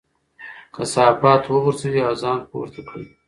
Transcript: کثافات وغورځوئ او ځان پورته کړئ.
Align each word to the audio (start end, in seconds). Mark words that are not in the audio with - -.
کثافات 0.75 1.43
وغورځوئ 1.47 2.01
او 2.07 2.13
ځان 2.21 2.39
پورته 2.49 2.81
کړئ. 2.87 3.05